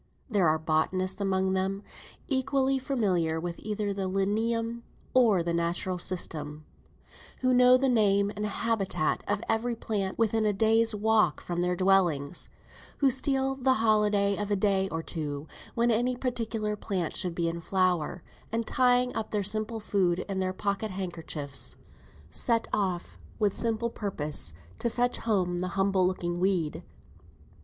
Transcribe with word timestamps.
There 0.27 0.49
are 0.49 0.57
botanists 0.57 1.21
among 1.21 1.53
them, 1.53 1.83
equally 2.27 2.79
familiar 2.79 3.39
with 3.39 3.59
either 3.59 3.93
the 3.93 4.09
Linnæan 4.09 4.81
or 5.13 5.43
the 5.43 5.53
Natural 5.53 5.99
system, 5.99 6.65
who 7.41 7.53
know 7.53 7.77
the 7.77 7.87
name 7.87 8.31
and 8.35 8.47
habitat 8.47 9.23
of 9.27 9.43
every 9.47 9.75
plant 9.75 10.17
within 10.17 10.43
a 10.43 10.53
day's 10.53 10.95
walk 10.95 11.39
from 11.39 11.61
their 11.61 11.75
dwellings; 11.75 12.49
who 12.97 13.11
steal 13.11 13.53
the 13.53 13.75
holiday 13.75 14.37
of 14.37 14.49
a 14.49 14.55
day 14.55 14.89
or 14.89 15.03
two 15.03 15.47
when 15.75 15.91
any 15.91 16.15
particular 16.15 16.75
plant 16.75 17.15
should 17.15 17.35
be 17.35 17.47
in 17.47 17.61
flower, 17.61 18.23
and 18.51 18.65
tying 18.65 19.15
up 19.15 19.29
their 19.29 19.43
simple 19.43 19.79
food 19.79 20.25
in 20.27 20.39
their 20.39 20.51
pocket 20.51 20.89
handkerchiefs, 20.89 21.75
set 22.31 22.67
off 22.73 23.19
with 23.37 23.55
single 23.55 23.91
purpose 23.91 24.51
to 24.79 24.89
fetch 24.89 25.19
home 25.19 25.59
the 25.59 25.67
humble 25.77 26.07
looking 26.07 26.39
weed. 26.39 26.81